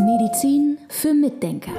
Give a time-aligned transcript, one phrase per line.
[0.00, 1.72] Medizin für Mitdenker.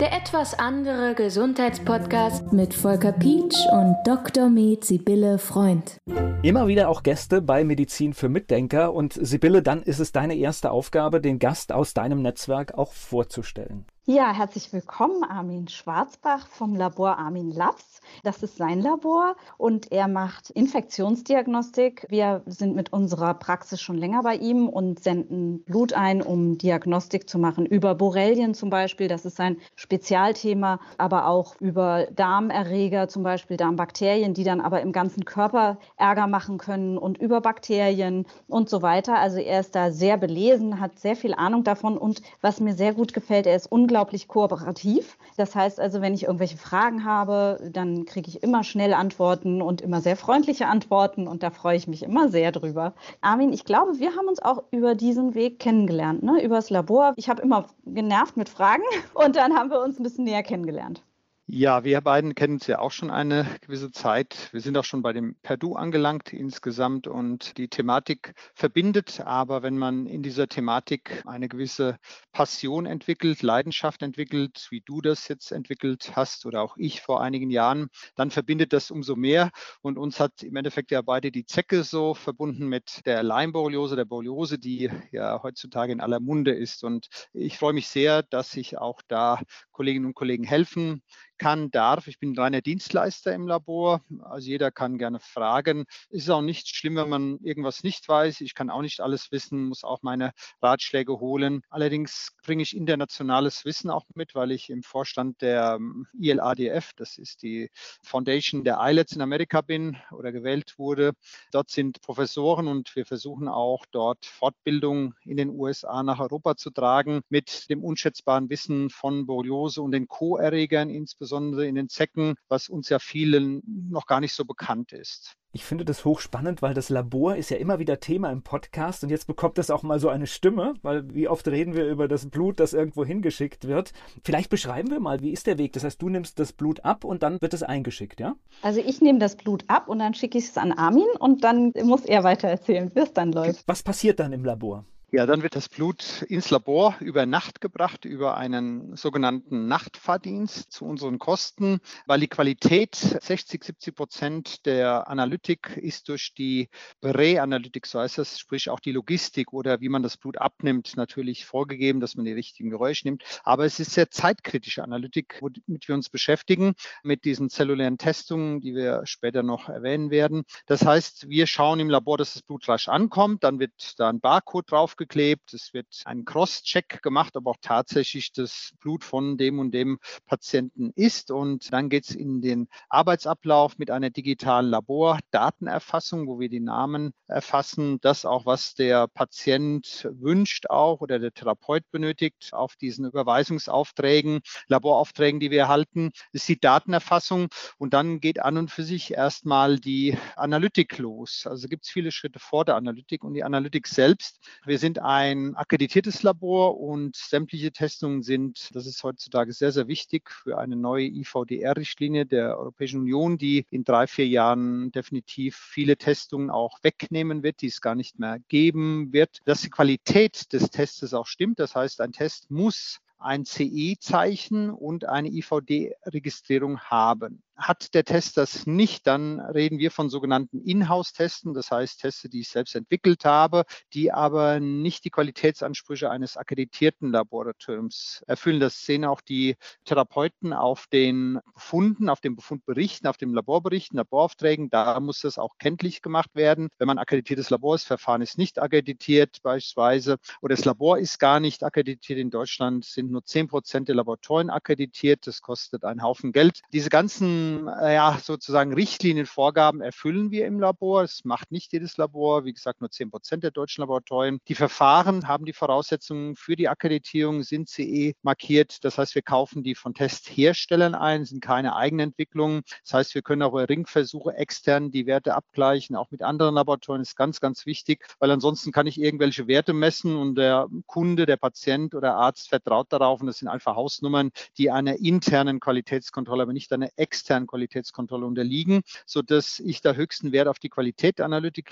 [0.00, 4.48] Der etwas andere Gesundheitspodcast mit Volker Pietsch und Dr.
[4.48, 5.98] Med Sibylle Freund.
[6.42, 10.70] Immer wieder auch Gäste bei Medizin für Mitdenker und Sibylle, dann ist es deine erste
[10.70, 13.86] Aufgabe, den Gast aus deinem Netzwerk auch vorzustellen.
[14.10, 18.00] Ja, herzlich willkommen, Armin Schwarzbach vom Labor Armin Labs.
[18.22, 22.06] Das ist sein Labor und er macht Infektionsdiagnostik.
[22.08, 27.28] Wir sind mit unserer Praxis schon länger bei ihm und senden Blut ein, um Diagnostik
[27.28, 29.08] zu machen über Borrelien zum Beispiel.
[29.08, 34.92] Das ist sein Spezialthema, aber auch über Darmerreger, zum Beispiel Darmbakterien, die dann aber im
[34.92, 39.18] ganzen Körper Ärger machen können und über Bakterien und so weiter.
[39.18, 42.94] Also er ist da sehr belesen, hat sehr viel Ahnung davon und was mir sehr
[42.94, 45.18] gut gefällt, er ist unglaublich unglaublich kooperativ.
[45.36, 49.80] Das heißt also, wenn ich irgendwelche Fragen habe, dann kriege ich immer schnell Antworten und
[49.80, 52.94] immer sehr freundliche Antworten und da freue ich mich immer sehr drüber.
[53.22, 56.40] Armin, ich glaube, wir haben uns auch über diesen Weg kennengelernt, ne?
[56.44, 57.12] über das Labor.
[57.16, 58.84] Ich habe immer genervt mit Fragen
[59.14, 61.02] und dann haben wir uns ein bisschen näher kennengelernt.
[61.50, 64.50] Ja, wir beiden kennen uns ja auch schon eine gewisse Zeit.
[64.52, 69.22] Wir sind auch schon bei dem Perdu angelangt insgesamt und die Thematik verbindet.
[69.24, 71.96] Aber wenn man in dieser Thematik eine gewisse
[72.32, 77.48] Passion entwickelt, Leidenschaft entwickelt, wie du das jetzt entwickelt hast oder auch ich vor einigen
[77.48, 79.50] Jahren, dann verbindet das umso mehr.
[79.80, 84.04] Und uns hat im Endeffekt ja beide die Zecke so verbunden mit der Lyme-Borreliose, der
[84.04, 86.84] Borreliose, die ja heutzutage in aller Munde ist.
[86.84, 89.40] Und ich freue mich sehr, dass ich auch da
[89.72, 91.02] Kolleginnen und Kollegen helfen
[91.38, 92.08] kann, darf.
[92.08, 94.02] Ich bin reiner Dienstleister im Labor.
[94.20, 95.84] Also jeder kann gerne fragen.
[96.10, 98.40] Ist auch nicht schlimm, wenn man irgendwas nicht weiß.
[98.40, 101.62] Ich kann auch nicht alles wissen, muss auch meine Ratschläge holen.
[101.70, 107.18] Allerdings bringe ich internationales Wissen auch mit, weil ich im Vorstand der ähm, ILADF, das
[107.18, 107.70] ist die
[108.02, 111.12] Foundation der ILETS in Amerika bin oder gewählt wurde.
[111.52, 116.70] Dort sind Professoren und wir versuchen auch dort Fortbildung in den USA nach Europa zu
[116.70, 122.36] tragen mit dem unschätzbaren Wissen von Borreliose und den Co-Erregern insbesondere insbesondere in den Zecken,
[122.48, 125.34] was uns ja vielen noch gar nicht so bekannt ist.
[125.52, 129.10] Ich finde das hochspannend, weil das Labor ist ja immer wieder Thema im Podcast und
[129.10, 132.28] jetzt bekommt das auch mal so eine Stimme, weil wie oft reden wir über das
[132.30, 133.92] Blut, das irgendwo hingeschickt wird.
[134.24, 135.72] Vielleicht beschreiben wir mal, wie ist der Weg?
[135.74, 138.34] Das heißt, du nimmst das Blut ab und dann wird es eingeschickt, ja?
[138.62, 141.72] Also ich nehme das Blut ab und dann schicke ich es an Armin und dann
[141.82, 143.66] muss er weiter erzählen, wie es dann läuft.
[143.66, 144.84] Was passiert dann im Labor?
[145.10, 150.84] Ja, dann wird das Blut ins Labor über Nacht gebracht, über einen sogenannten Nachtfahrdienst zu
[150.84, 156.68] unseren Kosten, weil die Qualität 60, 70 Prozent der Analytik ist durch die
[157.00, 161.46] Präanalytik, so heißt das, sprich auch die Logistik oder wie man das Blut abnimmt, natürlich
[161.46, 163.24] vorgegeben, dass man die richtigen Geräusche nimmt.
[163.44, 168.74] Aber es ist sehr zeitkritische Analytik, womit wir uns beschäftigen, mit diesen zellulären Testungen, die
[168.74, 170.44] wir später noch erwähnen werden.
[170.66, 174.20] Das heißt, wir schauen im Labor, dass das Blut rasch ankommt, dann wird da ein
[174.20, 175.54] Barcode drauf aufgeklebt.
[175.54, 180.90] Es wird ein Cross-Check gemacht, ob auch tatsächlich das Blut von dem und dem Patienten
[180.96, 181.30] ist.
[181.30, 187.12] Und dann geht es in den Arbeitsablauf mit einer digitalen Labordatenerfassung, wo wir die Namen
[187.28, 194.40] erfassen, das auch, was der Patient wünscht auch oder der Therapeut benötigt auf diesen Überweisungsaufträgen,
[194.66, 199.78] Laboraufträgen, die wir erhalten, ist die Datenerfassung und dann geht an und für sich erstmal
[199.78, 201.46] die Analytik los.
[201.46, 204.40] Also gibt es viele Schritte vor der Analytik und die Analytik selbst.
[204.64, 209.86] Wir sind sind ein akkreditiertes Labor und sämtliche Testungen sind, das ist heutzutage sehr, sehr
[209.86, 215.98] wichtig für eine neue IVDR-Richtlinie der Europäischen Union, die in drei, vier Jahren definitiv viele
[215.98, 219.40] Testungen auch wegnehmen wird, die es gar nicht mehr geben wird.
[219.44, 225.04] Dass die Qualität des Tests auch stimmt, das heißt, ein Test muss ein CE-Zeichen und
[225.04, 227.42] eine IVD-Registrierung haben.
[227.58, 232.40] Hat der Test das nicht, dann reden wir von sogenannten Inhouse-Testen, das heißt Teste, die
[232.40, 233.64] ich selbst entwickelt habe,
[233.94, 238.60] die aber nicht die Qualitätsansprüche eines akkreditierten Laboratoriums erfüllen.
[238.60, 244.70] Das sehen auch die Therapeuten auf den Befunden, auf den Befundberichten, auf den Laborberichten, Laboraufträgen.
[244.70, 246.68] Da muss das auch kenntlich gemacht werden.
[246.78, 251.40] Wenn man akkreditiertes Labor ist, Verfahren ist nicht akkreditiert beispielsweise oder das Labor ist gar
[251.40, 252.20] nicht akkreditiert.
[252.20, 255.26] In Deutschland sind nur 10 Prozent der Laboratorien akkreditiert.
[255.26, 256.60] Das kostet einen Haufen Geld.
[256.72, 257.47] Diese ganzen
[257.80, 261.02] äh, ja, sozusagen Richtlinienvorgaben erfüllen wir im Labor.
[261.02, 264.40] Es macht nicht jedes Labor, wie gesagt, nur 10 Prozent der deutschen Laboratorien.
[264.48, 268.84] Die Verfahren haben die Voraussetzungen für die Akkreditierung, sind CE markiert.
[268.84, 272.62] Das heißt, wir kaufen die von Testherstellern ein, sind keine Eigenentwicklungen.
[272.84, 277.02] Das heißt, wir können auch bei Ringversuche extern die Werte abgleichen, auch mit anderen Laboratorien.
[277.02, 281.26] Das ist ganz, ganz wichtig, weil ansonsten kann ich irgendwelche Werte messen und der Kunde,
[281.26, 286.42] der Patient oder Arzt vertraut darauf und das sind einfach Hausnummern, die einer internen Qualitätskontrolle,
[286.42, 291.18] aber nicht einer externen externen Qualitätskontrolle unterliegen, sodass ich da höchsten Wert auf die Qualität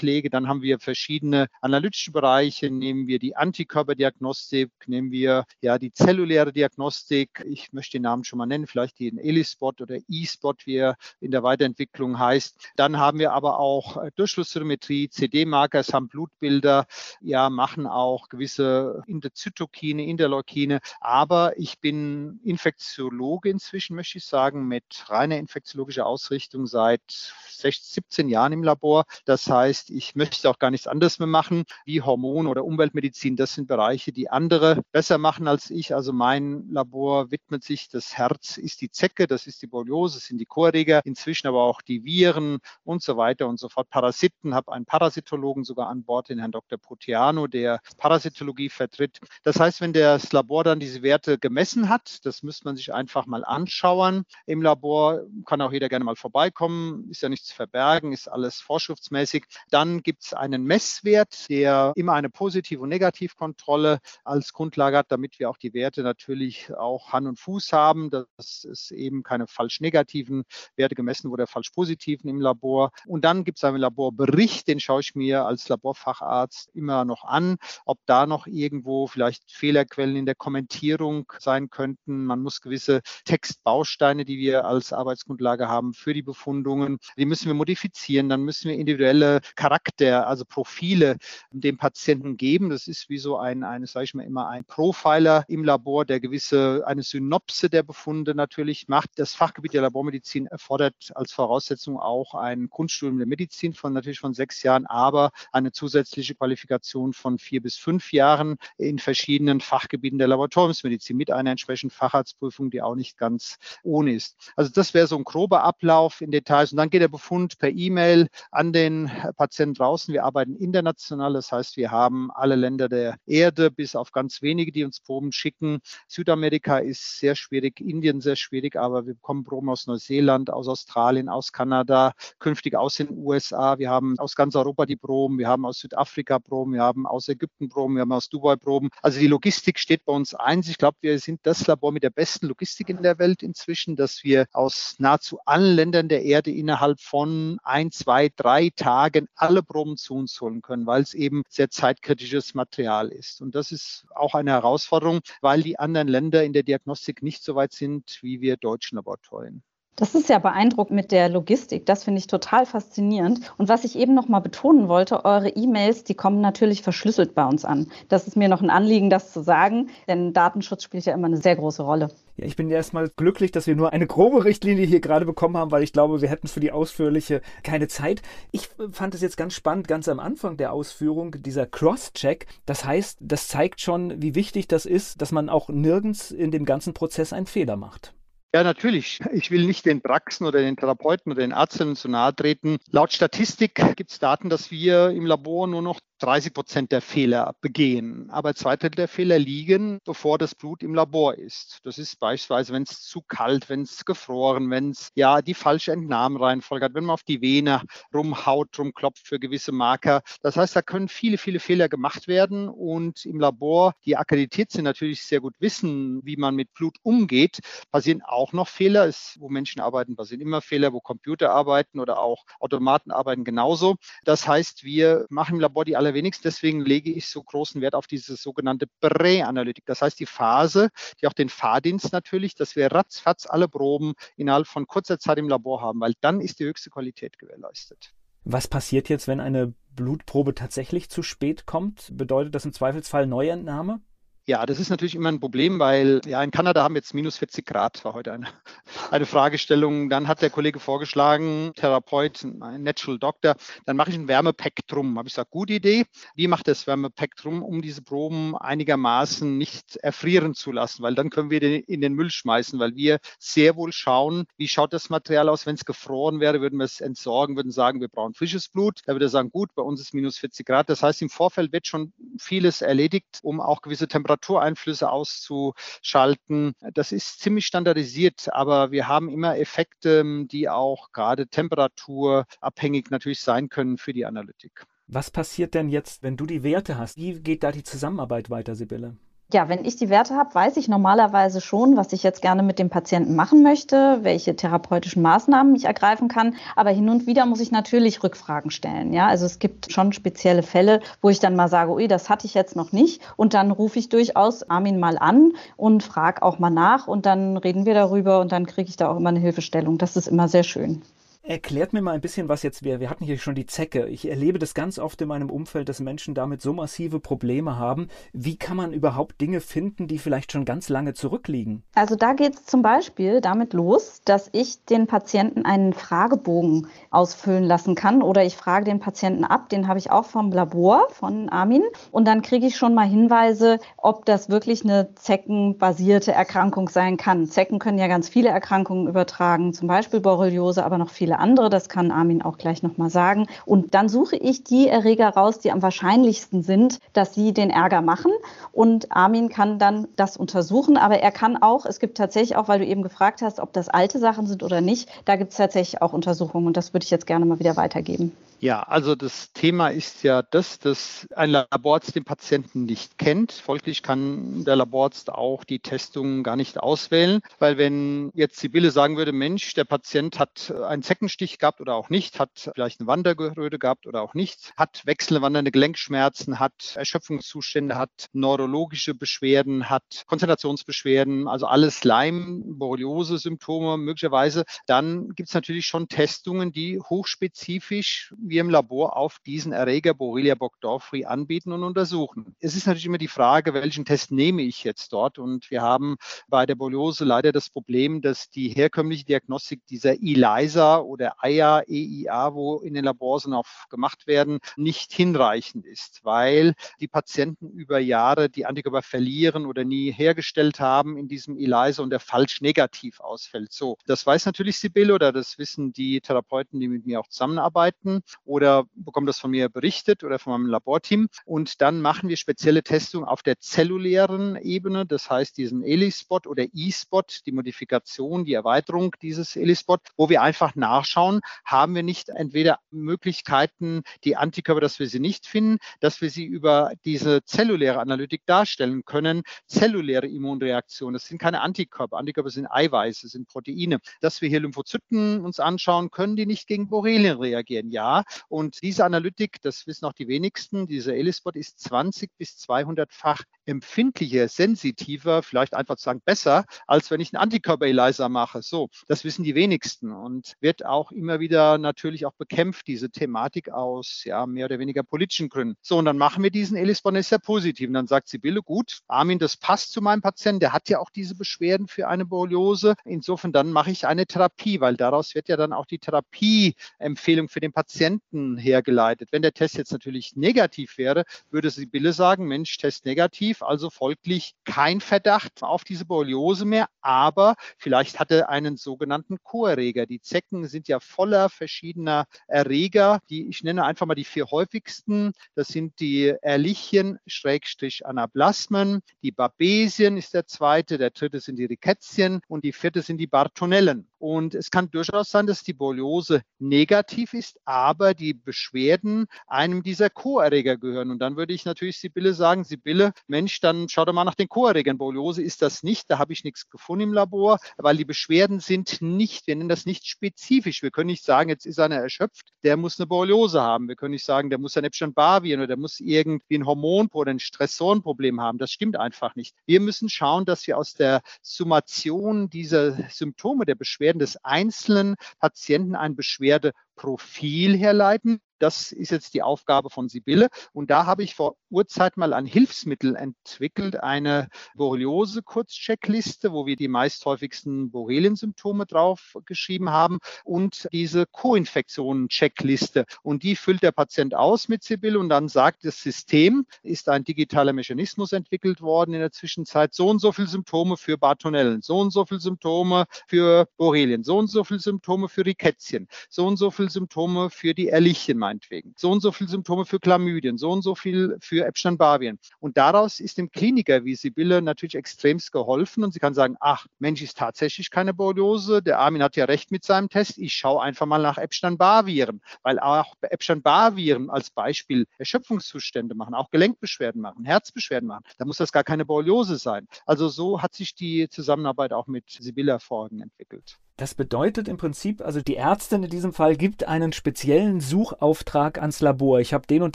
[0.00, 0.30] lege.
[0.30, 6.52] Dann haben wir verschiedene analytische Bereiche, nehmen wir die Antikörperdiagnostik, nehmen wir ja die zelluläre
[6.52, 7.44] Diagnostik.
[7.48, 11.30] Ich möchte den Namen schon mal nennen, vielleicht den ELISpot oder E-Spot, wie er in
[11.30, 12.72] der Weiterentwicklung heißt.
[12.76, 16.86] Dann haben wir aber auch Durchflusszytometrie, CD-Marker, haben Blutbilder,
[17.20, 20.80] ja, machen auch gewisse Interzytokine, Interleukine.
[21.00, 27.00] Aber ich bin Infektiologe inzwischen, möchte ich sagen, mit reiner infektiologischer Ausrichtung seit
[27.48, 29.04] 16, 17 Jahren im Labor.
[29.24, 33.36] Das heißt, ich möchte auch gar nichts anderes mehr machen, wie Hormon- oder Umweltmedizin.
[33.36, 35.94] Das sind Bereiche, die andere besser machen als ich.
[35.94, 40.38] Also mein Labor widmet sich, das Herz ist die Zecke, das ist die Borreliose, sind
[40.38, 43.88] die Chorreger, inzwischen aber auch die Viren und so weiter und so fort.
[43.88, 46.78] Parasiten, habe einen Parasitologen sogar an Bord, den Herrn Dr.
[46.78, 49.20] Proteano, der Parasitologie vertritt.
[49.42, 53.24] Das heißt, wenn das Labor dann diese Werte gemessen hat, das müsste man sich einfach
[53.24, 54.24] mal anschauen.
[54.44, 58.60] Im Labor kann auch jeder gerne mal vorbeikommen, ist ja nichts zu verbergen, ist alles
[58.60, 59.44] vorschriftsmäßig.
[59.70, 65.38] Dann gibt es einen Messwert, der immer eine Positiv- und Negativkontrolle als Grundlage hat, damit
[65.38, 69.80] wir auch die Werte natürlich auch Hand und Fuß haben, dass es eben keine falsch
[69.80, 70.44] negativen
[70.76, 72.90] Werte gemessen wurde, falsch positiven im Labor.
[73.06, 77.56] Und dann gibt es einen Laborbericht, den schaue ich mir als Laborfacharzt immer noch an,
[77.84, 82.24] ob da noch irgendwo vielleicht Fehlerquellen in der Kommentierung sein könnten.
[82.24, 84.92] Man muss gewisse Textbausteine, die wir als
[85.36, 88.28] Arbeitsgrundlage haben für die Befundungen, die müssen wir modifizieren.
[88.28, 91.16] Dann müssen wir individuelle Charakter, also Profile
[91.50, 92.70] dem Patienten geben.
[92.70, 96.20] Das ist wie so ein, eine, sage ich mal immer, ein Profiler im Labor, der
[96.20, 99.10] gewisse, eine Synopse der Befunde natürlich macht.
[99.16, 104.34] Das Fachgebiet der Labormedizin erfordert als Voraussetzung auch ein Grundstudium der Medizin von natürlich von
[104.34, 110.28] sechs Jahren, aber eine zusätzliche Qualifikation von vier bis fünf Jahren in verschiedenen Fachgebieten der
[110.28, 114.36] Laboratoriumsmedizin mit einer entsprechenden Facharztprüfung, die auch nicht ganz ohne ist.
[114.56, 116.72] Also das wäre so ein grober Ablauf in Details.
[116.72, 120.12] Und dann geht der Befund per E-Mail an den Patienten draußen.
[120.12, 124.72] Wir arbeiten international, das heißt, wir haben alle Länder der Erde, bis auf ganz wenige,
[124.72, 125.78] die uns Proben schicken.
[126.08, 131.28] Südamerika ist sehr schwierig, Indien sehr schwierig, aber wir bekommen Proben aus Neuseeland, aus Australien,
[131.28, 133.78] aus Kanada, künftig aus den USA.
[133.78, 137.28] Wir haben aus ganz Europa die Proben, wir haben aus Südafrika Proben, wir haben aus
[137.28, 138.90] Ägypten Proben, wir haben aus Dubai Proben.
[139.02, 140.68] Also die Logistik steht bei uns eins.
[140.68, 144.24] Ich glaube, wir sind das Labor mit der besten Logistik in der Welt inzwischen, dass
[144.24, 149.96] wir aus nahezu allen Ländern der Erde innerhalb von ein, zwei, drei Tagen alle Proben
[149.96, 153.40] zu uns holen können, weil es eben sehr zeitkritisches Material ist.
[153.40, 157.54] Und das ist auch eine Herausforderung, weil die anderen Länder in der Diagnostik nicht so
[157.54, 159.62] weit sind wie wir deutschen Laboratorien.
[159.98, 161.86] Das ist ja beeindruckend mit der Logistik.
[161.86, 163.40] Das finde ich total faszinierend.
[163.56, 167.46] Und was ich eben noch mal betonen wollte, eure E-Mails, die kommen natürlich verschlüsselt bei
[167.46, 167.90] uns an.
[168.10, 171.38] Das ist mir noch ein Anliegen, das zu sagen, denn Datenschutz spielt ja immer eine
[171.38, 172.10] sehr große Rolle.
[172.36, 175.70] Ja, ich bin erstmal glücklich, dass wir nur eine grobe Richtlinie hier gerade bekommen haben,
[175.70, 178.20] weil ich glaube, wir hätten für die ausführliche keine Zeit.
[178.52, 182.46] Ich fand es jetzt ganz spannend, ganz am Anfang der Ausführung, dieser Cross-Check.
[182.66, 186.66] Das heißt, das zeigt schon, wie wichtig das ist, dass man auch nirgends in dem
[186.66, 188.12] ganzen Prozess einen Fehler macht.
[188.54, 189.20] Ja, natürlich.
[189.32, 192.78] Ich will nicht den Praxen oder den Therapeuten oder den Ärzten zu nahe treten.
[192.90, 197.54] Laut Statistik gibt es Daten, dass wir im Labor nur noch 30 Prozent der Fehler
[197.60, 198.30] begehen.
[198.30, 201.80] Aber zwei Drittel der Fehler liegen, bevor das Blut im Labor ist.
[201.84, 205.92] Das ist beispielsweise, wenn es zu kalt, wenn es gefroren, wenn es ja die falsche
[205.92, 207.82] Entnahmereihenfolge hat, wenn man auf die Vene
[208.14, 210.22] rumhaut, rumklopft für gewisse Marker.
[210.42, 214.84] Das heißt, da können viele, viele Fehler gemacht werden und im Labor, die akkreditiert sind,
[214.84, 217.58] natürlich sehr gut wissen, wie man mit Blut umgeht,
[217.90, 219.06] passieren auch noch Fehler.
[219.06, 223.96] Es, wo Menschen arbeiten, passieren immer Fehler, wo Computer arbeiten oder auch Automaten arbeiten genauso.
[224.24, 226.44] Das heißt, wir machen im Labor die allerwenigsten.
[226.44, 229.84] Deswegen lege ich so großen Wert auf diese sogenannte Präanalytik.
[229.86, 234.66] Das heißt, die Phase, die auch den Fahrdienst natürlich, dass wir ratzfatz alle Proben innerhalb
[234.66, 238.12] von kurzer Zeit im Labor haben, weil dann ist die höchste Qualität gewährleistet.
[238.44, 242.10] Was passiert jetzt, wenn eine Blutprobe tatsächlich zu spät kommt?
[242.12, 244.00] Bedeutet das im Zweifelsfall Neuentnahme?
[244.48, 247.66] Ja, das ist natürlich immer ein Problem, weil ja in Kanada haben jetzt minus 40
[247.66, 248.46] Grad, war heute eine,
[249.10, 250.08] eine Fragestellung.
[250.08, 255.18] Dann hat der Kollege vorgeschlagen, Therapeut, ein Natural Doctor, dann mache ich ein Wärmepack drum.
[255.18, 256.04] Habe ich gesagt, gute Idee.
[256.36, 261.02] Wie macht das Wärmepack drum, um diese Proben einigermaßen nicht erfrieren zu lassen?
[261.02, 264.68] Weil dann können wir den in den Müll schmeißen, weil wir sehr wohl schauen, wie
[264.68, 265.66] schaut das Material aus.
[265.66, 269.00] Wenn es gefroren wäre, würden wir es entsorgen, würden sagen, wir brauchen frisches Blut.
[269.06, 270.88] Da würde er sagen, gut, bei uns ist minus 40 Grad.
[270.88, 276.74] Das heißt, im Vorfeld wird schon vieles erledigt, um auch gewisse Temperaturen Temperatureinflüsse auszuschalten.
[276.94, 283.68] Das ist ziemlich standardisiert, aber wir haben immer Effekte, die auch gerade temperaturabhängig natürlich sein
[283.68, 284.84] können für die Analytik.
[285.08, 287.16] Was passiert denn jetzt, wenn du die Werte hast?
[287.16, 289.16] Wie geht da die Zusammenarbeit weiter, Sibylle?
[289.52, 292.80] Ja, wenn ich die Werte habe, weiß ich normalerweise schon, was ich jetzt gerne mit
[292.80, 296.56] dem Patienten machen möchte, welche therapeutischen Maßnahmen ich ergreifen kann.
[296.74, 299.12] Aber hin und wieder muss ich natürlich Rückfragen stellen.
[299.12, 302.44] Ja, also es gibt schon spezielle Fälle, wo ich dann mal sage, ui, das hatte
[302.46, 303.22] ich jetzt noch nicht.
[303.36, 307.56] Und dann rufe ich durchaus Armin mal an und frage auch mal nach und dann
[307.56, 309.96] reden wir darüber und dann kriege ich da auch immer eine Hilfestellung.
[309.96, 311.02] Das ist immer sehr schön.
[311.48, 312.98] Erklärt mir mal ein bisschen, was jetzt wir.
[312.98, 314.08] Wir hatten hier schon die Zecke.
[314.08, 318.08] Ich erlebe das ganz oft in meinem Umfeld, dass Menschen damit so massive Probleme haben.
[318.32, 321.84] Wie kann man überhaupt Dinge finden, die vielleicht schon ganz lange zurückliegen?
[321.94, 327.62] Also da geht es zum Beispiel damit los, dass ich den Patienten einen Fragebogen ausfüllen
[327.62, 331.48] lassen kann oder ich frage den Patienten ab, den habe ich auch vom Labor von
[331.48, 337.16] Armin und dann kriege ich schon mal Hinweise, ob das wirklich eine zeckenbasierte Erkrankung sein
[337.16, 337.46] kann.
[337.46, 341.70] Zecken können ja ganz viele Erkrankungen übertragen, zum Beispiel Borreliose, aber noch viele andere.
[341.70, 343.46] Das kann Armin auch gleich nochmal sagen.
[343.64, 348.02] Und dann suche ich die Erreger raus, die am wahrscheinlichsten sind, dass sie den Ärger
[348.02, 348.32] machen.
[348.72, 350.96] Und Armin kann dann das untersuchen.
[350.96, 353.88] Aber er kann auch, es gibt tatsächlich auch, weil du eben gefragt hast, ob das
[353.88, 356.66] alte Sachen sind oder nicht, da gibt es tatsächlich auch Untersuchungen.
[356.66, 358.32] Und das würde ich jetzt gerne mal wieder weitergeben.
[358.66, 363.52] Ja, also das Thema ist ja das, dass ein Laborarzt den Patienten nicht kennt.
[363.52, 369.16] Folglich kann der Laborarzt auch die Testungen gar nicht auswählen, weil wenn jetzt Sibylle sagen
[369.16, 373.78] würde, Mensch, der Patient hat einen Zeckenstich gehabt oder auch nicht, hat vielleicht eine Wandergeröte
[373.78, 381.66] gehabt oder auch nicht, hat wechselwandernde Gelenkschmerzen, hat Erschöpfungszustände, hat neurologische Beschwerden, hat Konzentrationsbeschwerden, also
[381.66, 389.18] alles Leim, Borreliose-Symptome möglicherweise, dann gibt es natürlich schon Testungen, die hochspezifisch wir im Labor
[389.18, 392.56] auf diesen Erreger Borrelia burgdorferi anbieten und untersuchen.
[392.58, 395.38] Es ist natürlich immer die Frage, welchen Test nehme ich jetzt dort?
[395.38, 396.16] Und wir haben
[396.48, 402.54] bei der Borreliose leider das Problem, dass die herkömmliche Diagnostik dieser ELISA oder AIA, EIA,
[402.54, 408.48] wo in den Labors noch gemacht werden, nicht hinreichend ist, weil die Patienten über Jahre
[408.48, 413.74] die Antikörper verlieren oder nie hergestellt haben in diesem ELISA und der falsch negativ ausfällt.
[413.74, 418.22] So, das weiß natürlich Sibylle oder das wissen die Therapeuten, die mit mir auch zusammenarbeiten
[418.46, 421.28] oder bekommen das von mir berichtet oder von meinem Laborteam.
[421.44, 426.64] Und dann machen wir spezielle Testungen auf der zellulären Ebene, das heißt diesen ELI-Spot oder
[426.72, 432.78] E-Spot, die Modifikation, die Erweiterung dieses ELI-Spot, wo wir einfach nachschauen, haben wir nicht entweder
[432.90, 438.42] Möglichkeiten, die Antikörper, dass wir sie nicht finden, dass wir sie über diese zelluläre Analytik
[438.46, 441.14] darstellen können, zelluläre Immunreaktionen.
[441.14, 442.16] Das sind keine Antikörper.
[442.16, 443.98] Antikörper sind Eiweiße, sind Proteine.
[444.20, 447.90] Dass wir hier Lymphozyten uns anschauen, können die nicht gegen Borrelien reagieren?
[447.90, 453.42] Ja, und diese Analytik, das wissen auch die wenigsten, dieser ELISpot ist 20 bis 200-fach
[453.64, 458.62] empfindlicher, sensitiver, vielleicht einfach zu sagen besser, als wenn ich einen Antikörper-ELISA mache.
[458.62, 463.70] So, das wissen die wenigsten und wird auch immer wieder natürlich auch bekämpft, diese Thematik
[463.70, 465.76] aus ja, mehr oder weniger politischen Gründen.
[465.82, 467.88] So, und dann machen wir diesen ELISpot, ist sehr positiv.
[467.88, 471.10] Und dann sagt Sibylle, gut, Armin, das passt zu meinem Patienten, der hat ja auch
[471.10, 472.94] diese Beschwerden für eine Borreliose.
[473.04, 477.60] Insofern dann mache ich eine Therapie, weil daraus wird ja dann auch die Therapieempfehlung für
[477.60, 479.28] den Patienten Patienten hergeleitet.
[479.32, 484.54] Wenn der Test jetzt natürlich negativ wäre, würde Sibylle sagen, Mensch, Test negativ, also folglich
[484.64, 490.06] kein Verdacht auf diese Borreliose mehr, aber vielleicht hat er einen sogenannten Co-Erreger.
[490.06, 495.32] Die Zecken sind ja voller verschiedener Erreger, die ich nenne einfach mal die vier häufigsten.
[495.54, 501.64] Das sind die Erlichien, Schrägstrich Anaplasmen, die Babesien ist der zweite, der dritte sind die
[501.64, 504.08] Rickettsien und die vierte sind die Bartonellen.
[504.26, 510.10] Und es kann durchaus sein, dass die Borreliose negativ ist, aber die Beschwerden einem dieser
[510.10, 511.12] Co-Erreger gehören.
[511.12, 514.48] Und dann würde ich natürlich Sibylle sagen, Sibylle, Mensch, dann schau doch mal nach den
[514.48, 514.98] Co-Erregern.
[514.98, 519.00] Borreliose ist das nicht, da habe ich nichts gefunden im Labor, weil die Beschwerden sind
[519.00, 520.82] nicht, wir nennen das nicht spezifisch.
[520.82, 523.86] Wir können nicht sagen, jetzt ist einer erschöpft, der muss eine Borreliose haben.
[523.86, 527.30] Wir können nicht sagen, der muss ein Epstein-Barr-Viren oder der muss irgendwie ein Hormon- oder
[527.30, 528.58] ein Stressorenproblem haben.
[528.58, 529.54] Das stimmt einfach nicht.
[529.66, 535.94] Wir müssen schauen, dass wir aus der Summation dieser Symptome der Beschwerden Des einzelnen Patienten
[535.94, 540.48] ein Beschwerdeprofil herleiten das ist jetzt die Aufgabe von Sibylle.
[540.72, 546.88] Und da habe ich vor Urzeit mal ein Hilfsmittel entwickelt, eine Borreliose-Kurzcheckliste, wo wir die
[546.88, 553.04] meisthäufigsten Borrelien-Symptome drauf geschrieben haben und diese Co-Infektionen-Checkliste.
[553.22, 557.24] Und die füllt der Patient aus mit Sibylle und dann sagt das System, ist ein
[557.24, 561.98] digitaler Mechanismus entwickelt worden in der Zwischenzeit, so und so viele Symptome für Bartonellen, so
[561.98, 566.56] und so viele Symptome für Borrelien, so und so viele Symptome für Rickettien, so und
[566.56, 570.70] so viele Symptome für die Erlichien meinetwegen, so und so viele Symptome für Chlamydien, so
[570.70, 572.38] und so viel für Epstein-Barr-Viren.
[572.60, 576.86] Und daraus ist dem Kliniker wie Sibylle natürlich extremst geholfen und sie kann sagen, ach,
[577.00, 580.80] Mensch, ist tatsächlich keine Borreliose, der Armin hat ja recht mit seinem Test, ich schaue
[580.80, 588.06] einfach mal nach Epstein-Barr-Viren, weil auch Epstein-Barr-Viren als Beispiel Erschöpfungszustände machen, auch Gelenkbeschwerden machen, Herzbeschwerden
[588.06, 588.24] machen.
[588.38, 589.88] Da muss das gar keine Borreliose sein.
[590.04, 593.78] Also so hat sich die Zusammenarbeit auch mit Sibylle hervorragend entwickelt.
[593.98, 599.00] Das bedeutet im Prinzip, also die Ärztin in diesem Fall gibt einen speziellen Suchauftrag ans
[599.00, 599.40] Labor.
[599.40, 599.94] Ich habe den und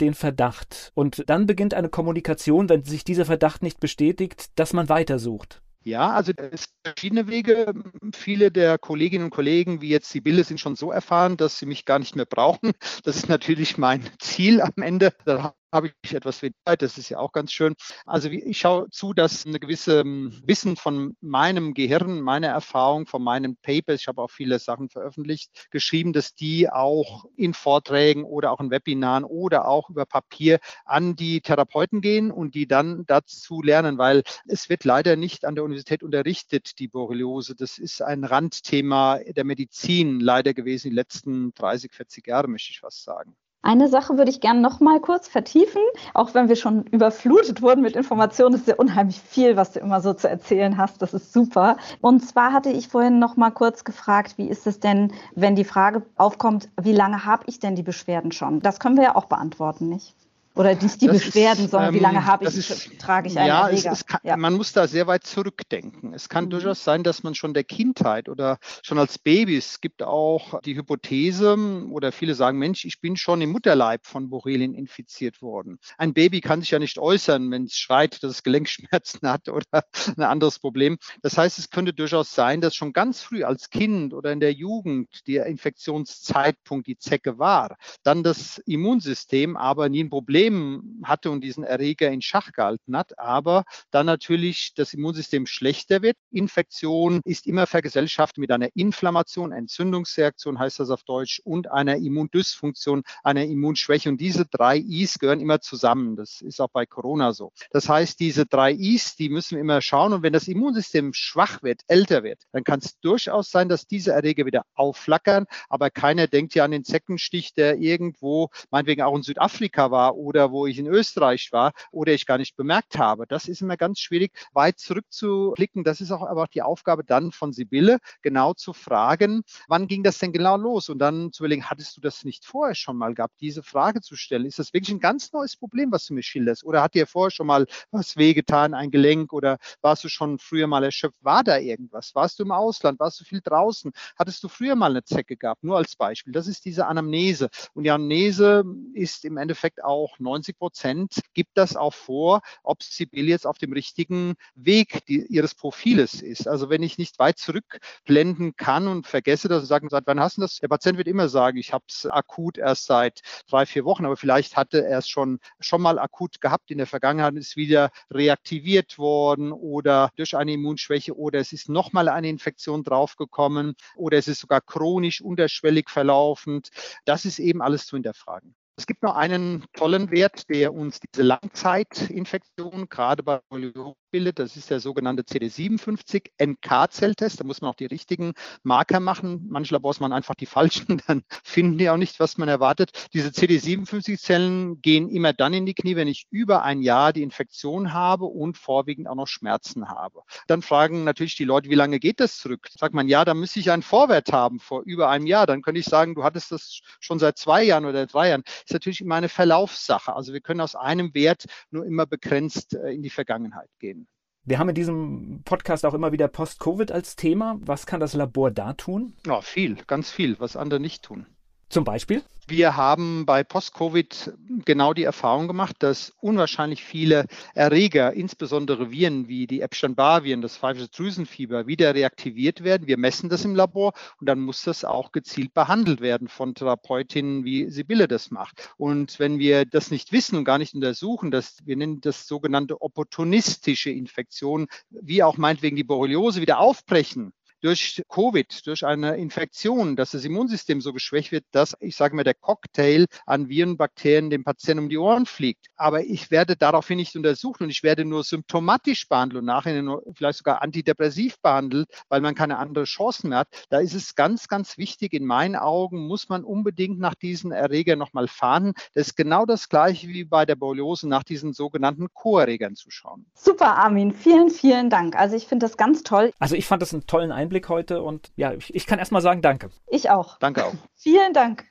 [0.00, 0.90] den Verdacht.
[0.94, 5.62] Und dann beginnt eine Kommunikation, wenn sich dieser Verdacht nicht bestätigt, dass man weitersucht.
[5.84, 7.72] Ja, also es gibt verschiedene Wege.
[8.12, 11.84] Viele der Kolleginnen und Kollegen, wie jetzt Sibylle, sind schon so erfahren, dass sie mich
[11.84, 12.72] gar nicht mehr brauchen.
[13.04, 15.12] Das ist natürlich mein Ziel am Ende.
[15.24, 17.74] Da habe ich etwas weniger Zeit, das ist ja auch ganz schön.
[18.04, 23.22] Also ich schaue zu, dass eine gewisse ähm, Wissen von meinem Gehirn, meiner Erfahrung, von
[23.22, 28.52] meinen Papers, ich habe auch viele Sachen veröffentlicht, geschrieben, dass die auch in Vorträgen oder
[28.52, 33.62] auch in Webinaren oder auch über Papier an die Therapeuten gehen und die dann dazu
[33.62, 37.54] lernen, weil es wird leider nicht an der Universität unterrichtet, die Borreliose.
[37.54, 42.80] Das ist ein Randthema der Medizin leider gewesen, die letzten 30, 40 Jahre, möchte ich
[42.80, 43.36] fast sagen.
[43.64, 45.82] Eine Sache würde ich gerne noch mal kurz vertiefen,
[46.14, 48.56] auch wenn wir schon überflutet wurden mit Informationen.
[48.56, 51.00] Ist ja unheimlich viel, was du immer so zu erzählen hast.
[51.00, 51.76] Das ist super.
[52.00, 55.64] Und zwar hatte ich vorhin noch mal kurz gefragt, wie ist es denn, wenn die
[55.64, 58.58] Frage aufkommt, wie lange habe ich denn die Beschwerden schon?
[58.60, 60.16] Das können wir ja auch beantworten, nicht?
[60.54, 63.38] Oder nicht die das Beschwerden, ist, sondern ähm, wie lange habe ich, ist, trage ich
[63.38, 66.12] einen ja, es, es kann, ja, man muss da sehr weit zurückdenken.
[66.12, 66.50] Es kann mhm.
[66.50, 70.76] durchaus sein, dass man schon der Kindheit oder schon als Baby, es gibt auch die
[70.76, 71.56] Hypothese
[71.90, 75.78] oder viele sagen, Mensch, ich bin schon im Mutterleib von Borrelien infiziert worden.
[75.96, 79.64] Ein Baby kann sich ja nicht äußern, wenn es schreit, dass es Gelenkschmerzen hat oder
[80.16, 80.98] ein anderes Problem.
[81.22, 84.52] Das heißt, es könnte durchaus sein, dass schon ganz früh als Kind oder in der
[84.52, 91.30] Jugend der Infektionszeitpunkt die Zecke war, dann das Immunsystem aber nie ein Problem Problem hatte
[91.30, 96.16] und diesen Erreger in Schach gehalten hat, aber dann natürlich das Immunsystem schlechter wird.
[96.30, 103.02] Infektion ist immer vergesellschaftet mit einer Inflammation, Entzündungsreaktion heißt das auf Deutsch, und einer Immundysfunktion,
[103.22, 104.08] einer Immunschwäche.
[104.08, 106.16] Und diese drei Is gehören immer zusammen.
[106.16, 107.52] Das ist auch bei Corona so.
[107.70, 110.12] Das heißt, diese drei Is, die müssen wir immer schauen.
[110.12, 114.12] Und wenn das Immunsystem schwach wird, älter wird, dann kann es durchaus sein, dass diese
[114.12, 115.46] Erreger wieder aufflackern.
[115.68, 120.31] Aber keiner denkt ja an den Zeckenstich, der irgendwo, meinetwegen auch in Südafrika war oder
[120.34, 123.26] wo ich in Österreich war oder ich gar nicht bemerkt habe.
[123.26, 125.84] Das ist immer ganz schwierig, weit zurückzublicken.
[125.84, 130.02] Das ist auch aber auch die Aufgabe dann von Sibylle, genau zu fragen, wann ging
[130.02, 130.88] das denn genau los?
[130.88, 134.16] Und dann zu überlegen, hattest du das nicht vorher schon mal gehabt, diese Frage zu
[134.16, 134.46] stellen?
[134.46, 136.64] Ist das wirklich ein ganz neues Problem, was du mir schilderst?
[136.64, 140.66] Oder hat dir vorher schon mal was wehgetan, ein Gelenk oder warst du schon früher
[140.66, 141.18] mal erschöpft?
[141.22, 142.14] War da irgendwas?
[142.14, 143.00] Warst du im Ausland?
[143.00, 143.92] Warst du viel draußen?
[144.18, 145.64] Hattest du früher mal eine Zecke gehabt?
[145.64, 146.32] Nur als Beispiel.
[146.32, 147.48] Das ist diese Anamnese.
[147.74, 148.64] Und die Anamnese
[148.94, 153.72] ist im Endeffekt auch 90 Prozent gibt das auch vor, ob Sibylle jetzt auf dem
[153.72, 156.48] richtigen Weg die, ihres Profiles ist.
[156.48, 160.36] Also wenn ich nicht weit zurückblenden kann und vergesse das und sage, seit wann hast
[160.36, 160.58] du das?
[160.58, 164.16] Der Patient wird immer sagen, ich habe es akut erst seit drei, vier Wochen, aber
[164.16, 168.98] vielleicht hatte er es schon, schon mal akut gehabt in der Vergangenheit, ist wieder reaktiviert
[168.98, 174.40] worden oder durch eine Immunschwäche oder es ist nochmal eine Infektion draufgekommen oder es ist
[174.40, 176.70] sogar chronisch unterschwellig verlaufend.
[177.04, 178.54] Das ist eben alles zu hinterfragen.
[178.76, 184.38] Es gibt noch einen tollen Wert, der uns diese Langzeitinfektion gerade bei Polio bildet.
[184.38, 187.40] Das ist der sogenannte CD57 NK-Zelltest.
[187.40, 189.46] Da muss man auch die richtigen Marker machen.
[189.48, 193.08] Manche Labors machen einfach die falschen, dann finden die auch nicht, was man erwartet.
[193.12, 197.92] Diese CD57-Zellen gehen immer dann in die Knie, wenn ich über ein Jahr die Infektion
[197.92, 200.22] habe und vorwiegend auch noch Schmerzen habe.
[200.46, 202.68] Dann fragen natürlich die Leute, wie lange geht das zurück?
[202.78, 205.46] Sagt man, ja, da müsste ich einen Vorwert haben vor über einem Jahr.
[205.46, 208.72] Dann könnte ich sagen, du hattest das schon seit zwei Jahren oder drei Jahren ist
[208.72, 210.14] natürlich immer eine Verlaufssache.
[210.14, 214.01] Also wir können aus einem Wert nur immer begrenzt äh, in die Vergangenheit gehen.
[214.44, 217.58] Wir haben in diesem Podcast auch immer wieder Post-Covid als Thema.
[217.60, 219.14] Was kann das Labor da tun?
[219.24, 221.26] Ja, viel, ganz viel, was andere nicht tun.
[221.72, 222.22] Zum Beispiel?
[222.46, 224.34] Wir haben bei Post-Covid
[224.66, 230.88] genau die Erfahrung gemacht, dass unwahrscheinlich viele Erreger, insbesondere Viren wie die Epstein-Barr-Viren, das pfeifische
[230.88, 232.88] Drüsenfieber, wieder reaktiviert werden.
[232.88, 237.46] Wir messen das im Labor und dann muss das auch gezielt behandelt werden von Therapeutinnen,
[237.46, 238.68] wie Sibylle das macht.
[238.76, 242.82] Und wenn wir das nicht wissen und gar nicht untersuchen, dass wir nennen das sogenannte
[242.82, 250.10] opportunistische Infektionen, wie auch meinetwegen die Borreliose wieder aufbrechen, durch Covid, durch eine Infektion, dass
[250.10, 254.44] das Immunsystem so geschwächt wird, dass, ich sage mal, der Cocktail an Viren, Bakterien dem
[254.44, 255.66] Patienten um die Ohren fliegt.
[255.76, 260.02] Aber ich werde daraufhin nicht untersucht und ich werde nur symptomatisch behandelt und nachher nur
[260.14, 263.48] vielleicht sogar antidepressiv behandelt, weil man keine andere Chancen mehr hat.
[263.70, 267.98] Da ist es ganz, ganz wichtig, in meinen Augen muss man unbedingt nach diesen Erregern
[267.98, 268.72] nochmal fahren.
[268.94, 273.26] Das ist genau das gleiche wie bei der Borreliose nach diesen sogenannten Co-Erregern zu schauen.
[273.34, 274.12] Super, Armin.
[274.12, 275.16] Vielen, vielen Dank.
[275.16, 276.32] Also ich finde das ganz toll.
[276.38, 279.20] Also ich fand das einen tollen Einblick heute und ja, ich, ich kann erst mal
[279.20, 279.70] sagen, danke.
[279.88, 280.38] Ich auch.
[280.38, 280.74] Danke auch.
[280.96, 281.64] Vielen Dank.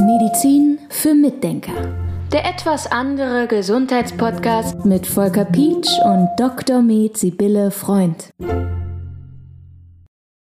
[0.00, 1.72] Medizin für Mitdenker.
[2.32, 6.80] Der etwas andere Gesundheitspodcast mit Volker Pietsch und Dr.
[6.80, 8.30] Med Sibylle Freund.